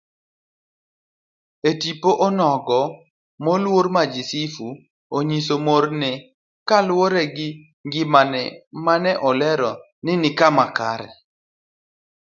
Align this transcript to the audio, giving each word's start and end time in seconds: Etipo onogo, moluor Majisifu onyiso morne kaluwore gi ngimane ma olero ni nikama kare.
Etipo 1.71 2.09
onogo, 2.27 2.81
moluor 3.45 3.85
Majisifu 3.95 4.67
onyiso 5.17 5.55
morne 5.67 6.11
kaluwore 6.67 7.23
gi 7.35 7.49
ngimane 7.85 8.43
ma 8.83 8.95
olero 9.29 9.71
ni 10.03 10.13
nikama 10.21 10.65
kare. 10.77 11.09